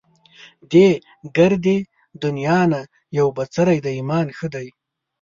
دې 0.71 0.87
ګردې 1.37 1.77
دنيا 2.23 2.59
نه 2.71 2.81
يو 3.17 3.27
بڅری 3.37 3.77
د 3.81 3.87
ايمان 3.97 4.27
ښه 4.37 4.47
دی 4.53 4.67